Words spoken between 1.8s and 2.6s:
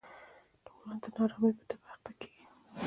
اخته کېږي.